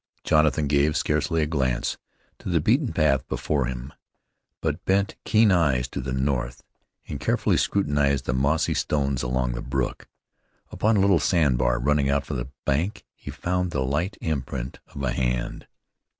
Jonathan 0.23 0.65
gave 0.65 0.97
scarcely 0.97 1.43
a 1.43 1.45
glance 1.45 1.95
to 2.39 2.49
the 2.49 2.59
beaten 2.59 2.91
path 2.91 3.23
before 3.27 3.65
him; 3.67 3.93
but 4.59 4.83
bent 4.83 5.15
keen 5.25 5.51
eyes 5.51 5.87
to 5.87 6.01
the 6.01 6.11
north, 6.11 6.63
and 7.07 7.19
carefully 7.19 7.55
scrutinized 7.55 8.25
the 8.25 8.33
mossy 8.33 8.73
stones 8.73 9.21
along 9.21 9.51
the 9.51 9.61
brook. 9.61 10.07
Upon 10.71 10.97
a 10.97 11.01
little 11.01 11.19
sand 11.19 11.59
bar 11.59 11.77
running 11.79 12.09
out 12.09 12.25
from 12.25 12.37
the 12.37 12.49
bank 12.65 13.05
he 13.13 13.29
found 13.29 13.69
the 13.69 13.83
light 13.83 14.17
imprint 14.21 14.79
of 14.87 15.03
a 15.03 15.11
hand. 15.11 15.67